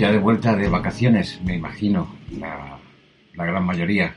[0.00, 2.78] ya de vuelta de vacaciones, me imagino, la,
[3.34, 4.16] gran mayoría.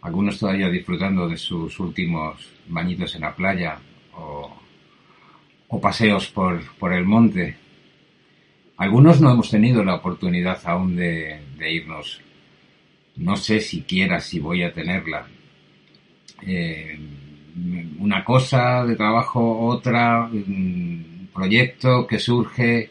[0.00, 3.78] Algunos todavía disfrutando de sus últimos bañitos en la playa
[4.14, 4.56] o,
[5.82, 7.56] paseos por, el monte.
[8.78, 12.22] Algunos no hemos tenido la oportunidad aún de, irnos.
[13.16, 15.26] No sé siquiera si voy a tenerla.
[16.40, 16.98] Eh,
[17.98, 22.88] una cosa de trabajo, otra, un proyecto que surge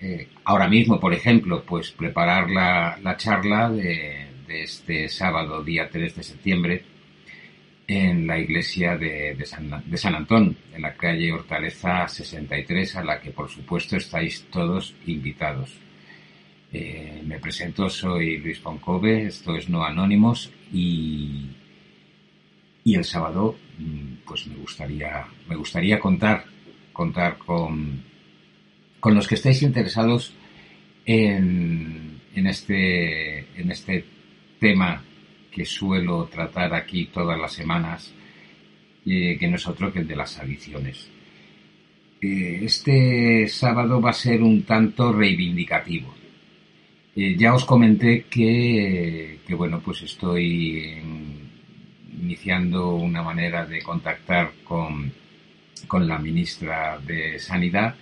[0.00, 6.22] eh, ahora mismo, por ejemplo, pues preparar la, charla de, este sábado, día 3 de
[6.22, 6.84] septiembre,
[7.88, 13.48] en la iglesia de, San, Antón, en la calle Hortaleza 63, a la que por
[13.48, 15.76] supuesto estáis todos invitados.
[16.72, 21.46] Eh, me presento, soy Luis Foncove, esto es No Anónimos y,
[22.84, 26.44] y el sábado mm, pues me gustaría, me gustaría contar,
[26.92, 28.02] contar con,
[29.06, 30.34] con los que estáis interesados
[31.04, 34.04] en, este, en este
[34.58, 35.00] tema
[35.48, 38.12] que suelo tratar aquí todas las semanas,
[39.06, 41.08] eh, que no es otro que el de las adicciones.
[42.20, 46.12] Eh, este sábado va a ser un tanto reivindicativo.
[47.14, 51.00] Eh, ya os comenté que, bueno, pues estoy
[52.20, 55.12] iniciando una manera de contactar con,
[55.86, 57.94] con la ministra de Sanidad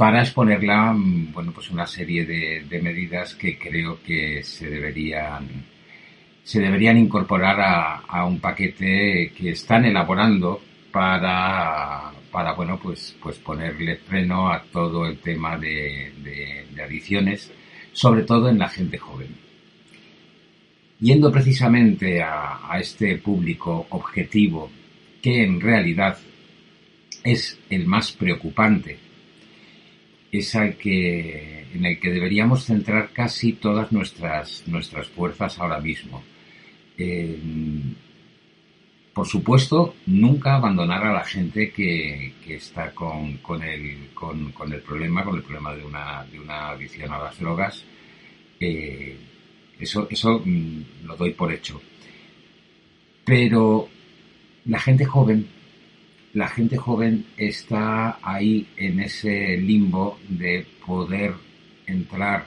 [0.00, 5.46] para exponerla mm, bueno, pues una serie de, medidas que creo que se deberían,
[6.42, 7.60] se deberían incorporar
[8.08, 10.58] a, un paquete que están elaborando
[10.90, 17.52] para, para bueno, pues, pues ponerle freno a todo el tema de, adicciones,
[17.92, 19.36] sobre todo en la gente joven.
[20.98, 24.70] Yendo precisamente a este público objetivo,
[25.20, 26.16] que en realidad
[27.22, 29.09] es el más preocupante
[30.32, 36.22] es al que, en el que deberíamos centrar casi todas nuestras, nuestras fuerzas ahora mismo.
[39.12, 45.36] por supuesto, nunca abandonar a la gente que, está con, el, con, el problema, con
[45.36, 47.84] el problema de una, de una adicción a las drogas.
[48.60, 49.16] Eh,
[49.80, 51.80] eso eso mm, lo doy por hecho.
[53.24, 53.88] Pero
[54.66, 55.46] la gente joven
[56.32, 61.34] la gente joven está ahí en ese limbo de poder
[61.86, 62.46] entrar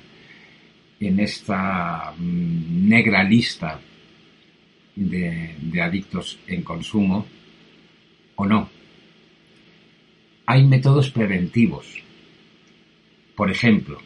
[1.00, 3.80] en esta mm, negra lista
[4.96, 7.26] de, adictos en consumo
[8.36, 8.70] o no.
[10.46, 12.02] Hay métodos preventivos.
[13.36, 14.00] Por ejemplo,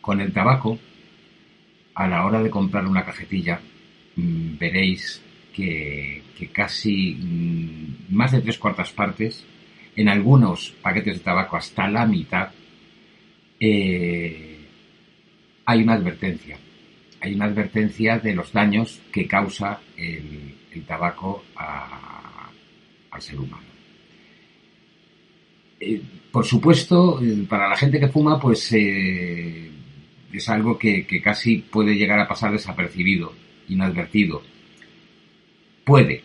[0.00, 0.78] con el tabaco,
[1.94, 3.60] a la hora de comprar una cajetilla,
[4.14, 5.22] mm, veréis
[5.56, 9.44] que, casi mm, más de tres cuartas partes,
[9.96, 12.50] en algunos paquetes de tabaco hasta la mitad,
[13.58, 14.58] eh,
[15.64, 16.58] hay una advertencia.
[17.20, 20.54] Hay una advertencia de los daños que causa el,
[20.86, 23.64] tabaco al ser humano.
[25.80, 31.94] Eh, por supuesto, eh, para la gente que fuma, pues es algo que, casi puede
[31.94, 33.32] llegar a pasar desapercibido,
[33.70, 34.42] inadvertido
[35.86, 36.20] puede.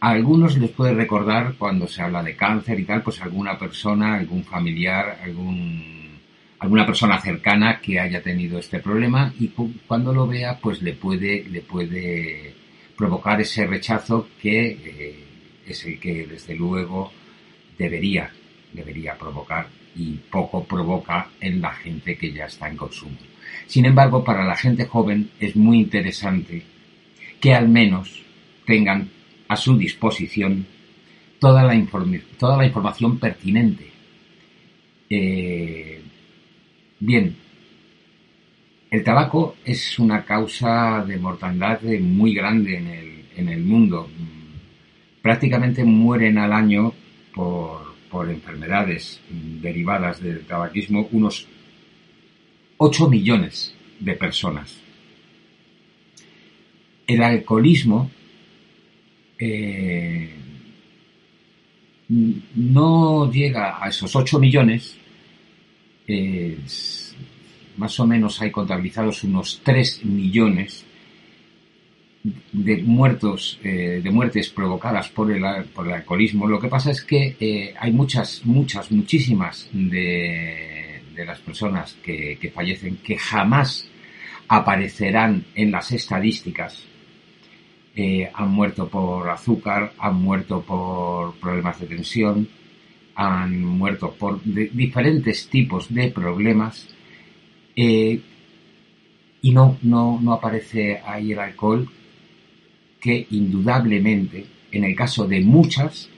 [0.00, 4.14] A algunos les puede recordar cuando se habla de cáncer y tal, pues alguna persona,
[4.14, 6.18] algún familiar, algún,
[6.58, 9.48] alguna persona cercana que haya tenido este problema y
[9.86, 12.54] cuando lo vea, pues le puede, le puede
[12.96, 15.24] provocar ese rechazo que eh,
[15.66, 17.12] es el que desde luego
[17.76, 18.30] debería,
[18.72, 23.18] debería provocar y poco provoca en la gente que ya está en consumo.
[23.66, 26.77] Sin embargo, para la gente joven es muy interesante
[27.40, 28.22] que al menos
[28.66, 29.08] tengan
[29.48, 30.66] a su disposición
[31.38, 31.86] toda la,
[32.38, 33.90] toda la información pertinente.
[35.08, 36.02] Eh,
[37.00, 37.36] bien,
[38.90, 44.08] el tabaco es una causa de mortandad muy grande en el, en el mundo.
[45.22, 46.92] Prácticamente mueren al año
[47.34, 51.46] por, por enfermedades derivadas del tabaquismo unos
[52.78, 54.87] 8 millones de personas
[57.08, 58.10] el alcoholismo
[59.38, 60.28] eh,
[62.08, 64.96] no llega a esos 8 millones,
[67.76, 70.84] más o menos hay contabilizados unos 3 millones
[72.52, 76.46] de muertos, eh, de muertes provocadas por el, alcoholismo.
[76.46, 82.98] Lo que pasa es que eh, hay muchas, muchas, muchísimas de, las personas que fallecen
[82.98, 83.88] que jamás
[84.46, 86.87] aparecerán en las estadísticas
[87.98, 92.48] eh, han muerto por azúcar, han muerto por problemas de tensión,
[93.14, 96.74] han muerto por diferentes tipos de problemas
[97.80, 98.20] Eh,
[99.40, 101.88] y no, no, no aparece ahí el alcohol,
[103.00, 106.10] que indudablemente, en el caso de muchas,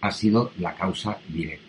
[0.00, 1.67] ha sido la causa directa.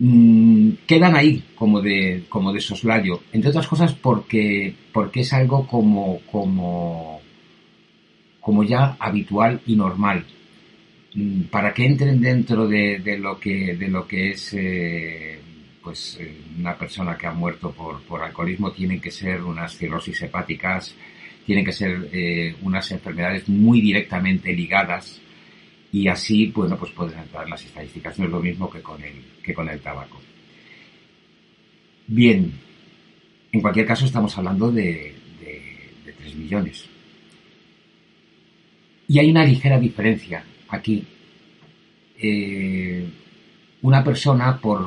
[0.00, 5.66] Mm, quedan ahí como de, como de soslayo, entre otras cosas porque, porque es algo
[5.66, 7.20] como, como,
[8.40, 10.24] como ya habitual y normal.
[11.14, 15.40] Mm, para que entren dentro de, lo, que, de lo que es eh,
[15.82, 20.22] pues, eh, una persona que ha muerto por, por alcoholismo, tienen que ser unas cirrosis
[20.22, 20.94] hepáticas,
[21.44, 25.20] tienen que ser eh, unas enfermedades muy directamente ligadas
[25.92, 28.18] y así, bueno, pues pueden entrar en las estadísticas.
[28.18, 30.20] No es lo mismo que con el, que con el tabaco.
[32.06, 32.52] Bien,
[33.52, 36.86] en cualquier caso estamos hablando de, de, 3 millones.
[39.08, 41.04] Y hay una ligera diferencia aquí.
[42.20, 43.08] Eh,
[43.80, 44.84] una persona por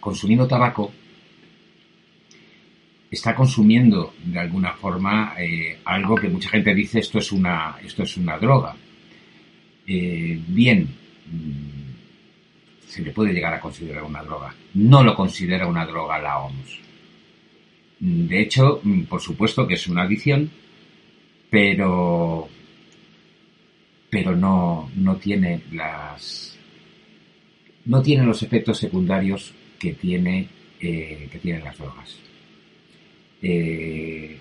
[0.00, 0.92] consumiendo tabaco
[3.10, 8.04] está consumiendo de alguna forma eh, algo que mucha gente dice esto es una esto
[8.04, 8.76] es una droga
[9.86, 10.88] eh, bien,
[11.26, 11.82] mm,
[12.86, 14.54] se le puede llegar a considerar una droga.
[14.74, 16.78] No lo considera una droga la OMS.
[18.00, 20.50] Mm, de hecho, mm, por supuesto que es una adicción,
[21.50, 22.48] pero,
[24.10, 26.58] pero no, no tiene las,
[27.84, 30.48] no tiene los efectos secundarios que tiene,
[30.80, 32.18] eh, que tienen las drogas.
[33.42, 34.38] Eh,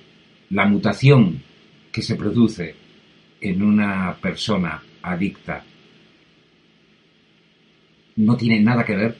[0.51, 1.41] la mutación
[1.91, 2.75] que se produce
[3.41, 5.63] en una persona adicta
[8.17, 9.17] no tiene nada que ver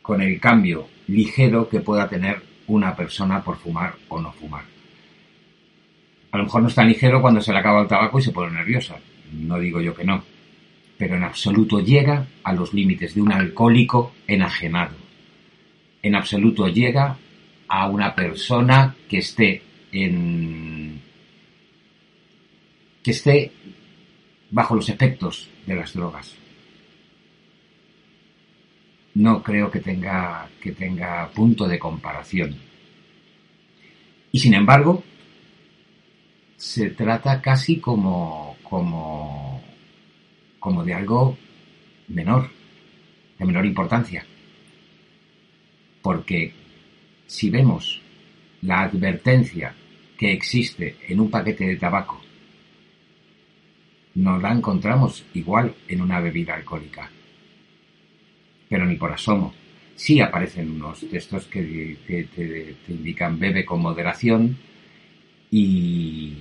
[0.00, 4.64] con el cambio ligero que pueda tener una persona por fumar o no fumar.
[6.30, 8.32] A lo mejor no es tan ligero cuando se le acaba el tabaco y se
[8.32, 8.96] pone nerviosa.
[9.32, 10.22] No digo yo que no.
[10.96, 14.96] Pero en absoluto llega a los límites de un alcohólico enajenado.
[16.02, 17.16] En absoluto llega
[17.68, 19.62] a una persona que esté
[19.92, 21.00] en
[23.02, 23.52] que esté
[24.52, 26.36] bajo los efectos de las drogas.
[29.14, 32.56] No creo que tenga, que tenga punto de comparación.
[34.30, 35.02] Y sin embargo,
[36.56, 39.62] se trata casi como, como,
[40.58, 41.36] como de algo
[42.08, 42.50] menor,
[43.38, 44.24] de menor importancia.
[46.02, 46.52] Porque
[47.26, 48.00] si vemos
[48.62, 49.74] la advertencia
[50.16, 52.21] que existe en un paquete de tabaco
[54.14, 57.10] nos la encontramos igual en una bebida alcohólica.
[58.68, 59.54] Pero ni por asomo.
[59.94, 64.56] Sí aparecen unos textos que, te, indican bebe con moderación
[65.50, 66.32] y,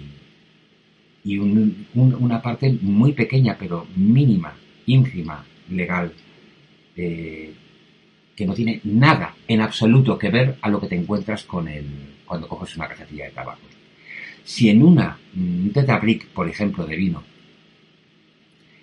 [1.23, 4.53] y una parte muy pequeña, pero mínima,
[4.85, 6.13] ínfima, legal,
[6.95, 7.53] eh,
[8.35, 11.85] que no tiene nada en absoluto que ver a lo que te encuentras con el,
[12.25, 13.62] cuando coges una cajetilla de tabaco.
[14.44, 17.24] Si en una, un tetabric, por ejemplo, de vino,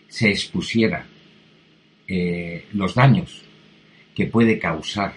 [0.08, 1.06] se expusiera
[2.06, 3.44] eh, los daños
[4.14, 5.14] que puede causar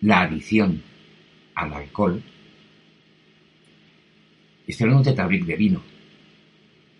[0.00, 0.82] la adicción
[1.54, 2.22] al alcohol,
[4.66, 5.82] estoy hablando de tabric de vino,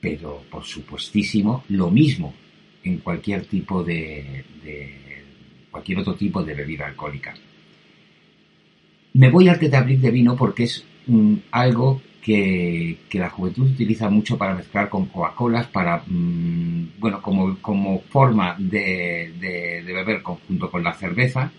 [0.01, 2.35] pero por supuestísimo lo mismo
[2.85, 4.45] en cualquier tipo de,
[5.71, 7.35] cualquier otro tipo de bebida alcohólica.
[9.15, 10.85] Me voy al tetabric de vino porque es
[11.51, 18.01] algo que, la juventud utiliza mucho para mezclar con Coca-Colas, para, mm, bueno, como, como
[18.01, 21.51] forma de, de, beber junto con la cerveza,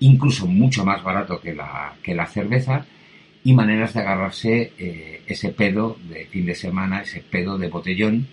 [0.00, 2.86] incluso mucho más barato que la, que la cerveza,
[3.44, 8.26] y maneras de agarrarse eh, ese pedo de fin de semana, ese pedo de botellón,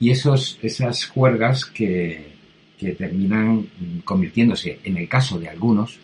[0.00, 2.32] y esos, esas juergas que,
[2.78, 3.68] que terminan
[4.04, 5.98] convirtiéndose, en el caso de algunos,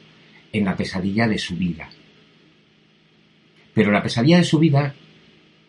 [0.52, 1.88] en la pesadilla de su vida
[3.76, 4.95] pero la pesadilla de su vida,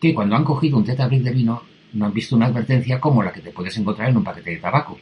[0.00, 1.62] que cuando han cogido un tetabric de vino,
[1.92, 4.56] no han visto una advertencia como la que te puedes encontrar en un paquete de
[4.56, 4.98] tabaco.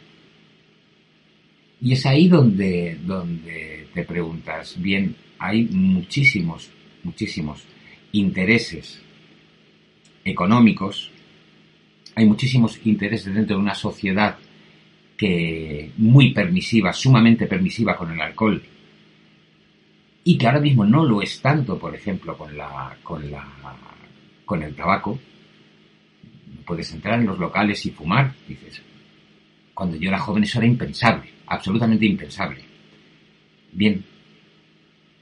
[1.80, 6.68] Y es ahí donde, donde te preguntas, bien, hay muchísimos,
[7.04, 7.62] muchísimos
[8.10, 9.00] intereses
[10.24, 11.12] económicos,
[12.16, 14.36] hay muchísimos intereses dentro de una sociedad
[15.16, 18.60] que muy permisiva, sumamente permisiva con el alcohol
[20.28, 23.46] y que ahora mismo no lo es tanto, por ejemplo, con la, con la,
[24.44, 25.16] con el tabaco.
[26.66, 28.82] Puedes entrar en los locales y fumar, dices.
[29.72, 32.60] Cuando yo era joven eso era impensable, absolutamente impensable.
[33.70, 34.04] Bien,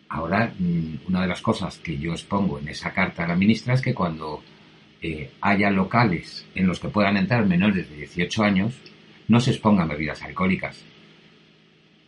[0.09, 3.75] ahora mm, una de las cosas que yo expongo en esa carta a la ministra
[3.75, 4.43] es que cuando
[5.03, 8.75] eh, haya locales en los que puedan entrar menores de 18 años,
[9.29, 10.83] no se expongan bebidas alcohólicas,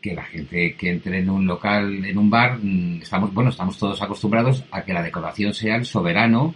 [0.07, 3.77] que la gente que entre en un local, en un bar, mm, estamos, bueno, estamos
[3.77, 6.55] todos acostumbrados a que la decoración sea el soberano,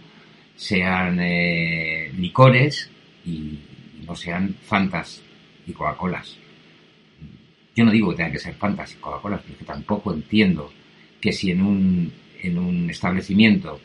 [0.55, 2.89] sean eh, licores
[3.25, 3.59] y
[4.07, 5.21] no sean fantas
[5.67, 6.37] y Coca-Colas.
[7.75, 10.71] Yo no digo que tengan que ser fantas y Coca-Colas, porque tampoco entiendo
[11.19, 13.81] que si en un, en un establecimiento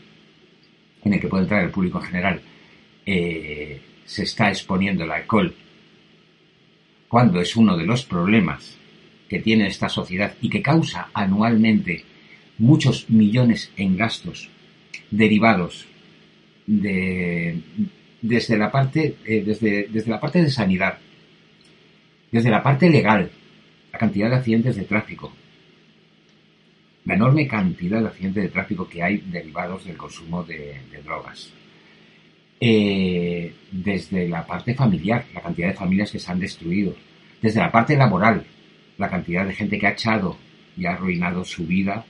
[1.05, 2.41] en el que puede entrar el público en general
[3.05, 5.53] eh, se está exponiendo el alcohol,
[7.09, 8.77] cuando es uno de los problemas
[9.29, 12.05] que tiene esta sociedad y que causa anualmente
[12.59, 14.49] muchos millones en gastos
[15.11, 15.87] derivados
[16.67, 17.61] de,
[18.23, 20.99] desde la parte eh, desde, desde la parte de sanidad,
[22.31, 23.31] desde la parte legal,
[23.93, 25.33] la cantidad de accidentes de tráfico,
[27.05, 31.53] la enorme cantidad de accidentes de tráfico que hay derivados del consumo de, drogas.
[32.59, 36.95] Eh, desde la parte familiar, la cantidad de familias que se han destruido,
[37.41, 38.45] desde la parte laboral,
[38.99, 40.37] la cantidad de gente que ha echado
[40.77, 42.05] y ha arruinado su vida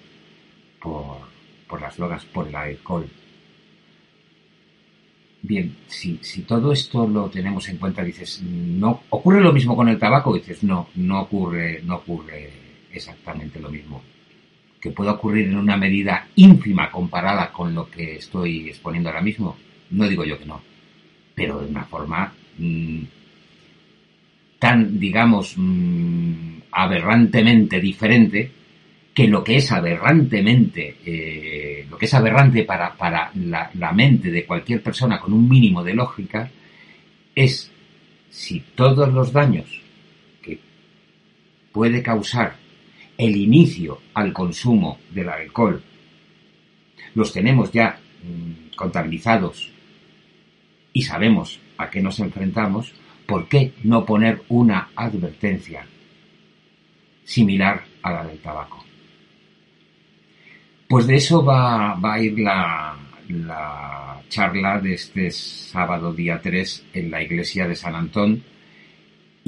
[0.80, 1.18] por,
[1.68, 3.08] por las drogas, por el alcohol.
[5.42, 9.88] Bien, si, si, todo esto lo tenemos en cuenta, dices, no, ¿ocurre lo mismo con
[9.88, 10.34] el tabaco?
[10.34, 12.50] Dices, no, no ocurre, no ocurre
[12.92, 14.02] exactamente lo mismo
[14.86, 19.56] que pueda ocurrir en una medida ínfima comparada con lo que estoy exponiendo ahora mismo,
[19.90, 20.60] no digo yo que no,
[21.34, 23.02] pero de una forma mm,
[24.58, 28.50] tan, digamos, mm, aberrantemente diferente
[29.14, 34.44] que lo que es aberrantemente, eh, lo que es aberrante para, para la, mente de
[34.44, 36.50] cualquier persona con un mínimo de lógica
[37.34, 37.70] es
[38.28, 39.80] si todos los daños
[40.42, 40.58] que
[41.72, 42.56] puede causar
[43.16, 45.82] el inicio al consumo del alcohol
[47.14, 49.72] los tenemos ya mm, contabilizados
[50.92, 52.92] y sabemos a qué nos enfrentamos,
[53.26, 55.86] ¿por qué no poner una advertencia
[57.24, 58.84] similar a la del tabaco?
[60.88, 62.96] Pues de eso va, a ir la,
[63.28, 68.42] la charla de este sábado día 3 en la iglesia de San Antón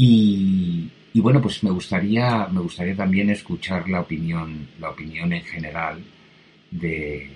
[0.00, 6.04] y, bueno, pues me gustaría, me gustaría también escuchar la opinión, la opinión en general
[6.70, 7.28] de,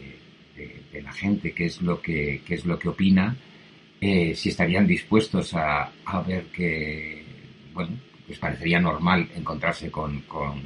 [0.93, 3.37] de, la gente, qué es lo que, qué es lo que opina,
[4.05, 7.25] eh, si estarían dispuestos a, a ver que,
[7.73, 7.93] bueno,
[8.27, 10.61] pues parecería normal encontrarse con, con,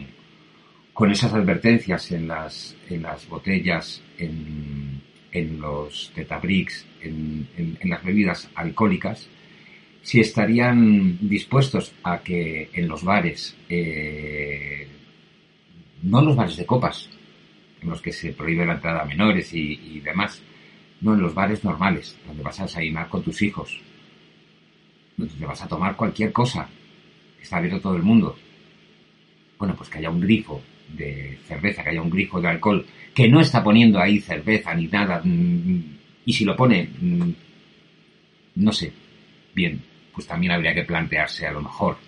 [0.95, 5.03] con esas advertencias en las, en las botellas, en,
[5.33, 9.29] en los tetabricks, en, en, las bebidas alcohólicas,
[10.01, 14.89] si estarían dispuestos a que en los bares, eh,
[16.05, 17.11] no en los bares de copas,
[17.83, 20.43] en los que se prohíbe la entrada a menores y, demás,
[21.01, 23.81] no en los bares normales, donde vas a desayunar con tus hijos,
[25.17, 26.69] donde te vas a tomar cualquier cosa,
[27.41, 28.37] está abierto todo el mundo.
[29.59, 33.29] Bueno, pues que haya un grifo de cerveza, que haya un grifo de alcohol, que
[33.29, 37.31] no está poniendo ahí cerveza ni nada, mm, y si lo pone, mm,
[38.57, 38.93] no sé,
[39.55, 41.99] bien, pues también habría que plantearse a lo mejor,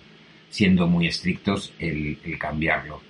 [0.49, 3.01] siendo muy estrictos, el, cambiarlo.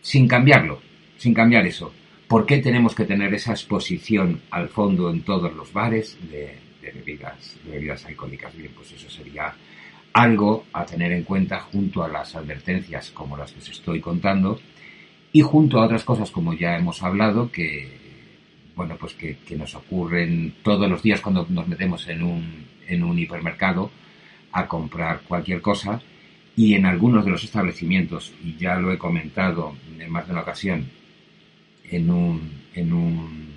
[0.00, 0.80] Sin cambiarlo,
[1.16, 1.92] sin cambiar eso,
[2.34, 7.56] ¿por qué tenemos que tener esa exposición al fondo en todos los bares de, bebidas,
[7.64, 8.56] bebidas alcohólicas?
[8.56, 9.54] Bien, pues eso sería
[10.12, 14.58] algo a tener en cuenta junto a las advertencias como las que os estoy contando
[15.30, 18.00] y junto a otras cosas como ya hemos hablado que
[18.74, 23.04] bueno pues que, que nos ocurren todos los días cuando nos metemos en un en
[23.04, 23.92] un hipermercado
[24.50, 26.02] a comprar cualquier cosa
[26.56, 30.42] y en algunos de los establecimientos, y ya lo he comentado en más de una
[30.42, 30.88] ocasión,
[31.94, 33.48] en un, en un,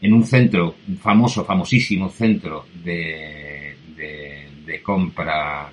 [0.00, 3.76] en un centro, un famoso, famosísimo centro de,
[4.64, 5.70] de, compra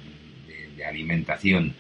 [0.77, 1.73] de, alimentación,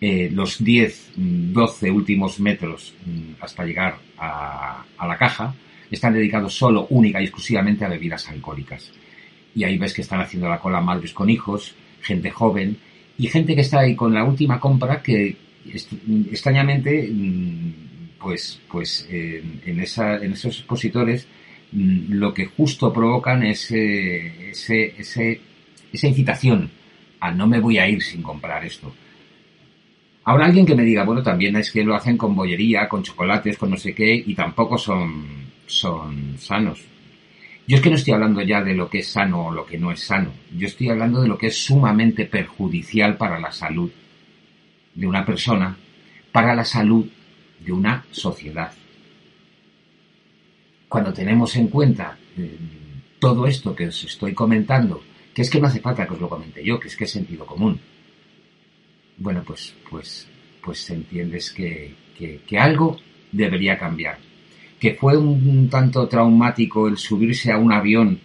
[0.00, 5.54] eh, los 10, 12 últimos metros mm, hasta llegar a, a la caja,
[5.90, 8.92] están dedicados solo, única y exclusivamente a bebidas alcohólicas.
[9.54, 12.78] Y ahí ves que están haciendo la cola madres con hijos, gente joven
[13.18, 15.36] y gente que está ahí con la última compra que
[16.30, 17.10] extrañamente
[18.20, 21.26] pues pues en, esa, en esos expositores
[21.72, 25.40] mm, lo que justo provocan es eh, ese, ese,
[25.92, 26.70] esa incitación
[27.20, 28.92] a no me voy a ir sin comprar esto.
[30.24, 33.58] Habrá alguien que me diga, bueno, también es que lo hacen con bollería, con chocolates,
[33.58, 35.26] con no sé qué, y tampoco son,
[35.66, 36.84] son sanos.
[37.66, 39.78] Yo es que no estoy hablando ya de lo que es sano o lo que
[39.78, 40.32] no es sano.
[40.56, 43.90] Yo estoy hablando de lo que es sumamente perjudicial para la salud
[44.94, 45.76] de una persona,
[46.32, 47.06] para la salud
[47.64, 48.72] de una sociedad.
[50.88, 52.56] Cuando tenemos en cuenta eh,
[53.18, 55.02] todo esto que os estoy comentando,
[55.34, 57.10] que es que no hace falta que os lo comente yo, que es que es
[57.10, 57.80] sentido común.
[59.18, 60.26] Bueno, pues, pues
[60.60, 61.94] pues entiendes que,
[62.46, 62.96] que, algo
[63.32, 64.18] debería cambiar.
[64.78, 68.20] Que fue un, tanto traumático el subirse a un avión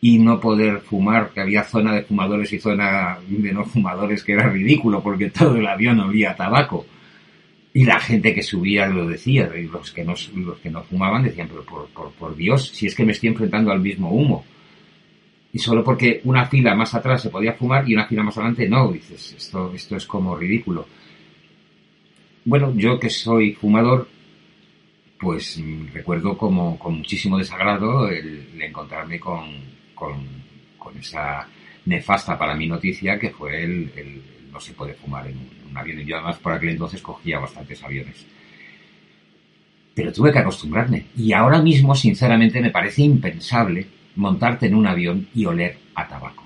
[0.00, 4.32] y no poder fumar, que había zona de fumadores y zona de no fumadores, que
[4.32, 6.86] era ridículo porque todo el avión olía a tabaco.
[7.74, 11.22] Y la gente que subía lo decía, y los que no, los que no fumaban
[11.22, 14.44] decían, pero por, por, por Dios, si es que me estoy enfrentando al mismo humo
[15.52, 18.68] y solo porque una fila más atrás se podía fumar y una fila más adelante
[18.68, 20.86] no, dices, esto, esto es como ridículo.
[22.44, 24.08] Bueno, yo que soy fumador,
[25.18, 29.46] pues mm, recuerdo como con muchísimo desagrado el, encontrarme con,
[29.94, 30.48] con,
[31.00, 31.46] esa
[31.84, 36.00] nefasta para mi noticia que fue el, no se puede fumar en un, avión.
[36.00, 38.26] Y yo además por aquel entonces cogía bastantes aviones.
[39.94, 41.06] Pero tuve que acostumbrarme.
[41.16, 46.44] Y ahora mismo, sinceramente, me parece impensable montarte en un avión y oler a tabaco.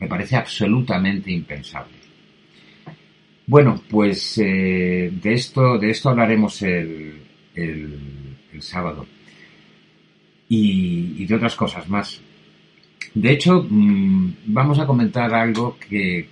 [0.00, 2.04] Me parece absolutamente impensable.
[3.46, 7.20] Bueno, pues eh, de esto de esto hablaremos el,
[8.60, 9.06] sábado
[10.48, 12.20] y, de otras cosas más.
[13.12, 16.28] De hecho, mm, vamos a comentar algo que,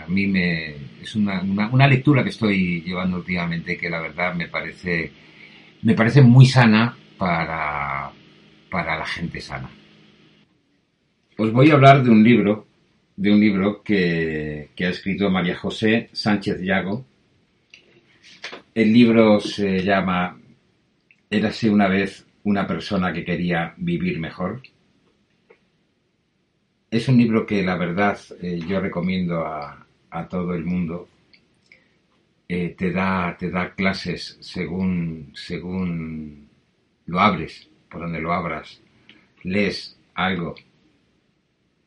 [0.00, 4.48] a mí me es una, una, lectura que estoy llevando últimamente que la verdad me
[4.48, 5.10] parece
[5.82, 8.10] me parece muy sana para,
[8.70, 9.70] para la gente sana.
[11.36, 12.66] Os voy a hablar de un libro,
[13.16, 17.04] de un libro que, ha escrito María José Sánchez Llago.
[18.74, 20.38] El libro se llama
[21.30, 24.62] Érase una vez una persona que quería vivir mejor.
[26.92, 29.86] Es un libro que la verdad eh, yo recomiendo a,
[30.28, 31.08] todo el mundo.
[32.46, 36.50] Eh, te, da, te da clases según, según
[37.06, 38.82] lo abres por donde lo abras,
[39.42, 40.54] lees algo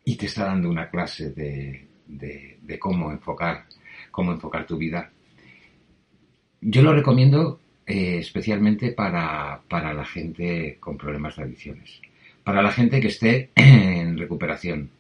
[0.04, 3.66] y te está dando una clase de, de, cómo enfocar,
[4.10, 5.12] cómo enfocar tu vida.
[6.62, 12.02] Yo lo recomiendo eh, especialmente para, para, la gente con problemas de adicciones,
[12.46, 14.92] para la gente que esté en recuperación.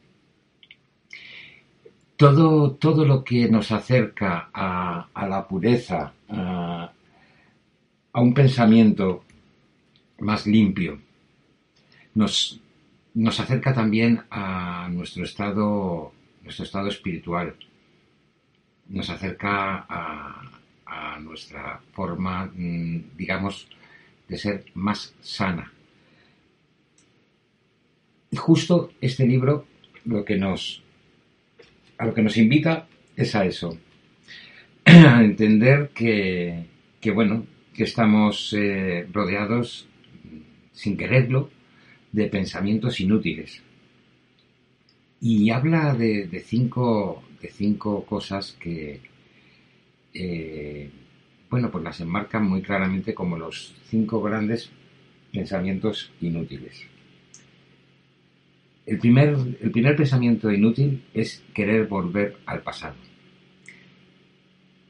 [2.17, 6.91] Todo, todo lo que nos acerca a, la pureza, a,
[8.11, 9.23] a un pensamiento
[10.19, 10.99] más limpio.
[12.15, 12.59] Nos,
[13.13, 17.55] nos acerca también a nuestro estado, nuestro estado espiritual.
[18.89, 20.41] Nos acerca a,
[21.19, 23.67] nuestra forma, mm, digamos,
[24.27, 25.71] de ser más sana.
[28.35, 29.65] Y justo este libro
[30.03, 30.83] lo que nos,
[31.97, 33.77] a lo que nos invita es a eso,
[34.85, 36.65] a entender que,
[36.99, 39.87] que bueno, que estamos eh, rodeados
[40.73, 41.49] sin quererlo,
[42.11, 43.63] de pensamientos inútiles.
[45.21, 48.99] Y habla de, cinco, de cinco cosas que,
[50.13, 50.89] eh,
[51.49, 54.71] bueno, pues las enmarcan muy claramente como los cinco grandes
[55.31, 56.94] pensamientos inútiles.
[58.85, 59.29] El primer,
[59.61, 62.95] el primer pensamiento inútil es querer volver al pasado.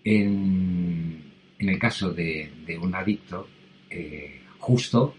[0.04, 1.24] En,
[1.60, 3.48] el caso de, un adicto,
[3.90, 5.16] eh, justo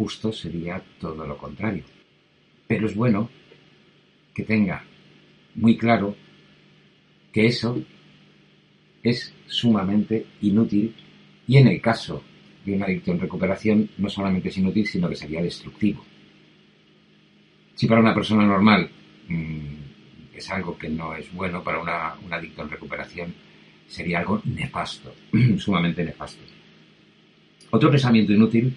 [0.00, 1.84] justo sería todo lo contrario.
[2.66, 3.28] Pero es bueno
[4.32, 4.82] que tenga
[5.54, 6.16] muy claro
[7.34, 7.84] que eso
[9.02, 10.94] es sumamente inútil
[11.46, 12.22] y en el caso
[12.64, 16.02] de un adicto en recuperación no solamente es inútil, sino que sería destructivo.
[17.80, 18.90] Si para una persona normal
[19.28, 23.34] mm, es algo que no es bueno, para un adicto en recuperación
[23.88, 25.14] sería algo nefasto,
[25.56, 26.42] sumamente nefasto.
[27.70, 28.76] Otro pensamiento inútil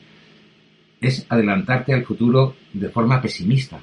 [1.02, 3.78] es adelantarte al futuro de forma pesimista.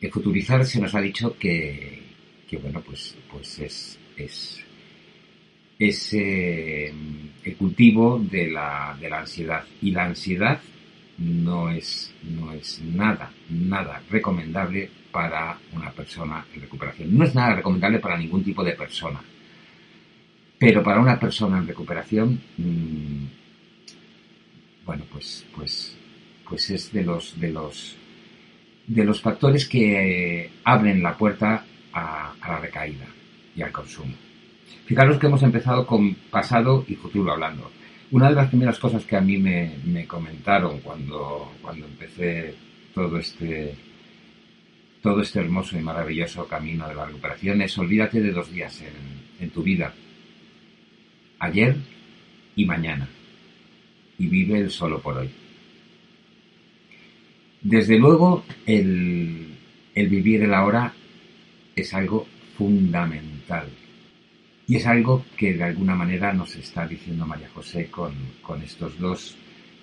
[0.00, 2.00] El futurizar se nos ha dicho que,
[2.62, 3.98] bueno, pues, pues es,
[5.78, 6.90] es, eh,
[7.44, 9.66] el cultivo de la, de la ansiedad.
[9.82, 10.62] Y la ansiedad
[11.18, 17.16] no es, no es nada, nada recomendable para una persona en recuperación.
[17.16, 19.20] No es nada recomendable para ningún tipo de persona.
[20.58, 23.24] Pero para una persona en recuperación, mm,
[24.84, 25.96] bueno, pues, pues,
[26.48, 27.96] pues es de los, de los,
[28.86, 33.06] de los factores que abren la puerta a, la recaída
[33.56, 34.14] y al consumo.
[34.86, 37.70] Fijaros que hemos empezado con pasado y futuro hablando.
[38.14, 42.54] Una de las primeras cosas que a mí me, comentaron cuando, cuando empecé
[42.94, 43.74] todo este,
[45.02, 49.42] todo este hermoso y maravilloso camino de la recuperación es olvídate de dos días en,
[49.44, 49.92] en tu vida.
[51.40, 51.74] Ayer
[52.54, 53.08] y mañana
[54.16, 55.30] y vive el solo por hoy.
[57.62, 59.56] Desde luego, el,
[59.96, 60.92] vivir el ahora
[61.74, 63.66] es algo fundamental.
[64.66, 68.98] Y es algo que de alguna manera nos está diciendo María José con, con estos
[68.98, 69.36] dos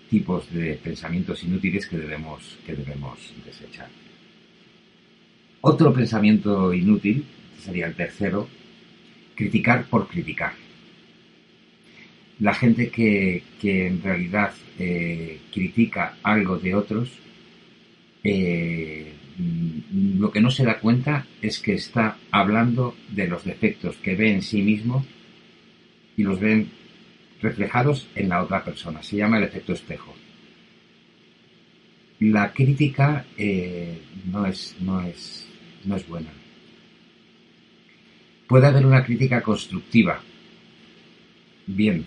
[0.10, 3.90] tipos de pensamientos inútiles que debemos, que debemos desechar.
[5.62, 7.24] Otro pensamiento inútil,
[7.60, 8.50] sería el tercero,
[9.36, 10.54] criticar por criticar.
[12.40, 17.10] La gente que, en realidad eh, critica algo de otros,
[18.24, 24.16] eh, lo que no se da cuenta es que está hablando de los defectos que
[24.16, 25.06] ve en sí mismo
[26.18, 26.70] y los ven
[27.42, 29.02] reflejados en la otra persona.
[29.02, 30.16] Se llama el efecto espejo.
[32.20, 35.48] La crítica eh, no, es, no, es,
[35.86, 36.30] no es buena.
[38.48, 40.22] Puede haber una crítica constructiva.
[41.66, 42.06] Bien.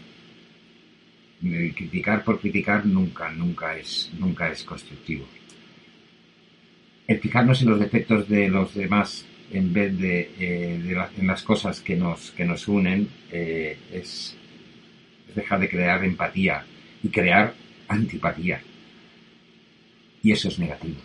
[1.40, 5.26] criticar por criticar nunca, nunca es, nunca es constructivo
[7.06, 11.80] el fijarnos en los defectos de los demás en vez de, eh, en las cosas
[11.80, 14.36] que nos, que nos unen eh, es,
[15.34, 16.64] dejar de crear empatía
[17.02, 17.54] y crear
[17.88, 18.60] antipatía.
[20.22, 20.96] Y eso es negativo.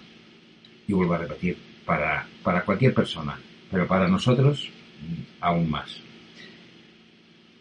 [0.88, 3.38] Y vuelvo a repetir, para, para cualquier persona,
[3.70, 4.70] pero para nosotros
[5.42, 6.00] aún más.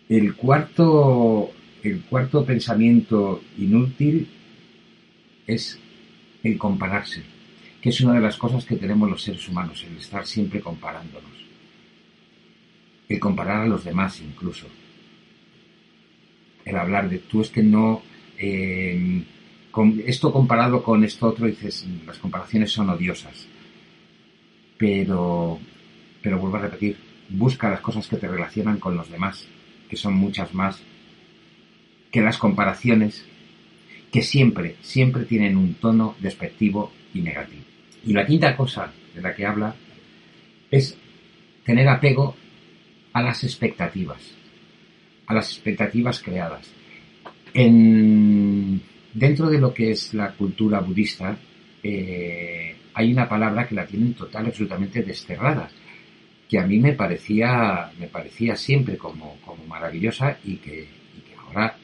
[0.09, 1.51] El cuarto,
[1.83, 4.29] el cuarto pensamiento inútil
[5.47, 5.79] es
[6.43, 7.38] el compararse
[7.81, 11.31] que es una de las cosas que tenemos los seres humanos, el estar siempre comparándonos.
[13.09, 14.67] El comparar a los demás incluso.
[16.65, 18.03] El hablar de tú es que no...
[18.39, 19.23] Eh,
[19.71, 23.47] con esto comparado con esto otro, dices, las comparaciones son odiosas.
[24.77, 25.59] Pero,
[26.21, 26.97] pero vuelvo a repetir,
[27.29, 29.47] busca las cosas que te relacionan con los demás,
[29.89, 30.83] que son muchas más
[32.11, 33.25] que las comparaciones
[34.11, 37.63] que siempre, siempre tienen un tono despectivo y negativo.
[38.05, 39.75] Y la quinta cosa de la que habla
[40.71, 40.97] es
[41.65, 42.35] tener apego
[43.13, 44.35] a las expectativas,
[45.27, 46.71] a las expectativas creadas.
[47.53, 48.81] En,
[49.13, 51.37] dentro de lo que es la cultura budista,
[51.83, 55.69] eh, hay una palabra que la tienen total absolutamente desterrada,
[56.49, 61.35] que a mí me parecía, me parecía siempre como, como maravillosa y que, y que
[61.37, 61.77] ahora,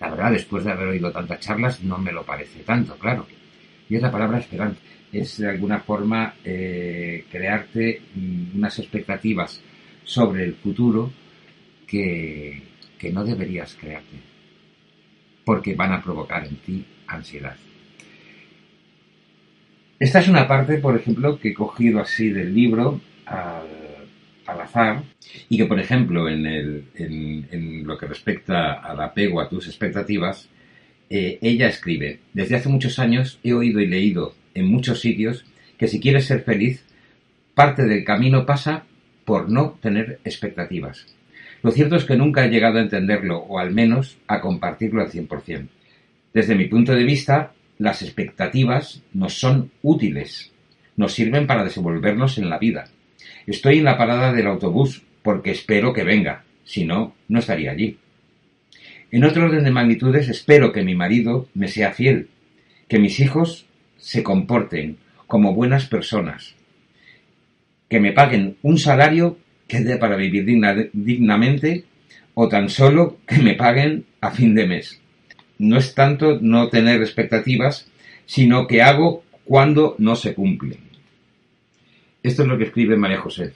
[0.00, 3.26] la verdad, después de haber oído tantas charlas, no me lo parece tanto, claro.
[3.88, 4.80] Y es la palabra esperanza
[5.12, 9.60] es de alguna forma eh, crearte mm, unas expectativas
[10.04, 11.12] sobre el futuro
[11.86, 12.62] que,
[12.98, 14.16] que no deberías crearte,
[15.44, 17.56] porque van a provocar en ti ansiedad.
[19.98, 25.02] Esta es una parte, por ejemplo, que he cogido así del libro al, azar
[25.48, 30.48] y que, por ejemplo, en, el, en, lo que respecta al apego a tus expectativas,
[31.08, 35.44] eh, ella escribe, desde hace muchos años he oído y leído en muchos sitios
[35.78, 36.84] que si quieres ser feliz,
[37.54, 38.84] parte del camino pasa
[39.24, 41.06] por no tener expectativas.
[41.62, 45.10] Lo cierto es que nunca he llegado a entenderlo, o al menos a compartirlo al
[45.10, 45.68] 100%.
[46.32, 50.52] Desde mi punto de vista, las expectativas nos son útiles,
[50.96, 52.88] nos sirven para desenvolvernos en la vida.
[53.46, 57.98] Estoy en la parada del autobús porque espero que venga, si no, no estaría allí.
[59.10, 62.28] En otro orden de magnitudes, espero que mi marido me sea fiel,
[62.88, 63.66] que mis hijos
[63.98, 66.54] se comporten como buenas personas,
[67.88, 69.38] que me paguen un salario
[69.68, 70.44] que dé para vivir
[70.92, 71.84] dignamente
[72.34, 75.00] o tan solo que me paguen a fin de mes.
[75.58, 77.88] No es tanto no tener expectativas,
[78.26, 80.78] sino que hago cuando no se cumplen.
[82.22, 83.52] Esto es lo que escribe María José.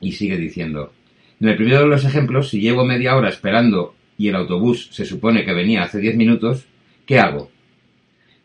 [0.00, 0.92] Y sigue diciendo,
[1.40, 5.06] en el primero de los ejemplos, si llevo media hora esperando y el autobús se
[5.06, 6.66] supone que venía hace diez minutos,
[7.06, 7.50] ¿qué hago?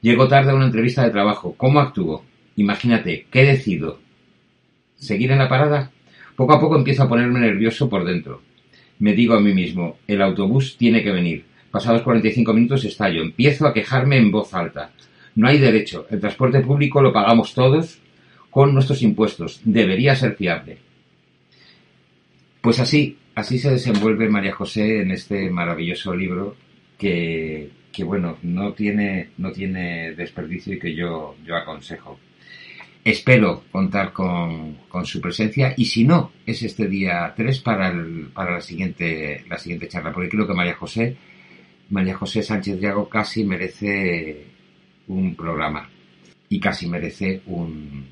[0.01, 1.55] Llego tarde a una entrevista de trabajo.
[1.57, 2.23] ¿Cómo actúo?
[2.55, 3.99] Imagínate, ¿qué decido?
[4.95, 5.91] ¿Seguir en la parada?
[6.35, 8.41] Poco a poco empiezo a ponerme nervioso por dentro.
[8.99, 11.45] Me digo a mí mismo, el autobús tiene que venir.
[11.71, 13.23] Pasados 45 minutos estallo.
[13.23, 14.91] Empiezo a quejarme en voz alta.
[15.35, 16.05] No hay derecho.
[16.11, 17.99] El transporte público lo pagamos todos
[18.51, 19.61] con nuestros impuestos.
[19.63, 20.77] Debería ser fiable.
[22.61, 26.55] Pues así, así se desenvuelve María José en este maravilloso libro
[26.97, 32.19] que que bueno, no tiene, no tiene desperdicio y que yo, yo aconsejo.
[33.05, 38.31] Espero contar con, con, su presencia y si no, es este día 3 para, el,
[38.33, 41.15] para la, siguiente, la siguiente charla, porque creo que María José,
[41.89, 44.47] María José Sánchez Diago casi merece
[45.07, 45.89] un programa
[46.49, 48.05] y casi merece un,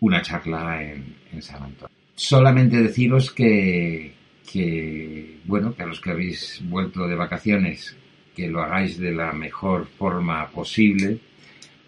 [0.00, 1.93] una charla en, en San Antonio.
[2.14, 4.14] Solamente deciros que,
[4.50, 7.96] que, bueno, que a los que habéis vuelto de vacaciones
[8.34, 11.18] que lo hagáis de la mejor forma posible,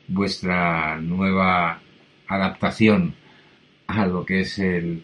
[0.09, 1.81] vuestra nueva
[2.29, 3.15] adaptación
[3.87, 5.03] a lo que es el,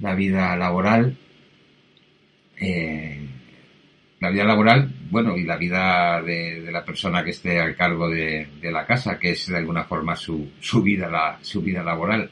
[0.00, 1.16] la vida laboral,
[2.58, 3.20] eh,
[4.20, 8.48] la vida laboral, bueno, y la vida de, la persona que esté al cargo de,
[8.62, 12.30] la casa, que es de alguna forma su, su vida, la, su vida laboral.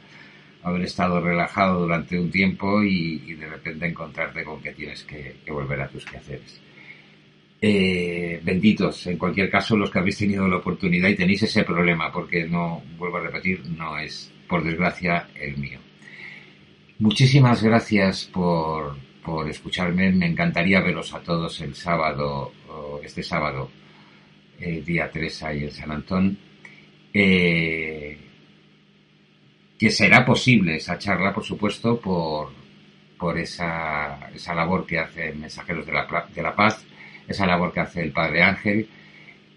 [0.65, 5.81] Haber estado relajado durante un tiempo y, de repente encontrarte con que tienes que, volver
[5.81, 6.59] a tus quehaceres.
[7.61, 12.11] Eh, benditos, en cualquier caso, los que habéis tenido la oportunidad y tenéis ese problema,
[12.11, 15.79] porque no, vuelvo a repetir, no es, por desgracia, el mío.
[16.97, 20.11] Muchísimas gracias por, por escucharme.
[20.11, 22.53] Me encantaría veros a todos el sábado,
[23.03, 23.69] este sábado,
[24.59, 26.37] eh, día 3 ahí en San Antón.
[27.13, 28.17] Eh,
[29.77, 32.51] que será posible esa charla, por supuesto, por,
[33.17, 36.85] por esa, esa labor que hace Mensajeros de la, de la Paz,
[37.27, 38.87] esa labor que hace el Padre Ángel,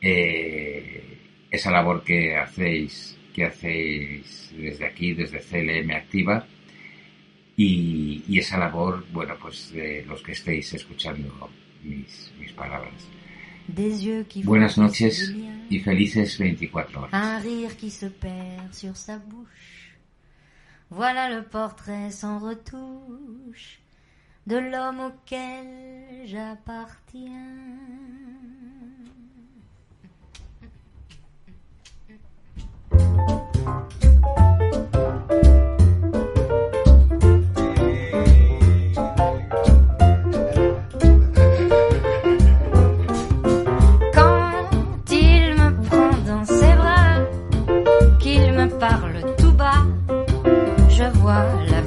[0.01, 1.19] eh,
[1.51, 6.47] esa labor que hacéis, que hacéis desde aquí, desde CLM Activa
[7.57, 11.51] y, esa labor, bueno, pues de los que estéis escuchando
[11.83, 12.95] mis, mis palabras.
[14.45, 15.35] Buenas noches
[15.69, 17.11] y felices 24 horas.
[20.91, 23.81] Voilà le portrait sans retouche
[24.47, 27.29] de l'homme auquel j'appartiens.
[51.29, 51.78] La